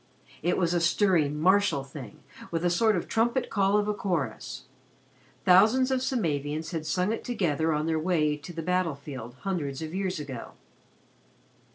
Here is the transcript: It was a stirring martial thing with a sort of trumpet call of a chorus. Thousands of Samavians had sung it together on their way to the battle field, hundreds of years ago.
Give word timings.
It 0.41 0.57
was 0.57 0.73
a 0.73 0.79
stirring 0.81 1.39
martial 1.39 1.83
thing 1.83 2.23
with 2.49 2.65
a 2.65 2.71
sort 2.71 2.95
of 2.95 3.07
trumpet 3.07 3.51
call 3.51 3.77
of 3.77 3.87
a 3.87 3.93
chorus. 3.93 4.63
Thousands 5.45 5.91
of 5.91 6.01
Samavians 6.01 6.71
had 6.71 6.87
sung 6.87 7.11
it 7.11 7.23
together 7.23 7.71
on 7.71 7.85
their 7.85 7.99
way 7.99 8.35
to 8.35 8.51
the 8.51 8.63
battle 8.63 8.95
field, 8.95 9.35
hundreds 9.43 9.83
of 9.83 9.93
years 9.93 10.19
ago. 10.19 10.53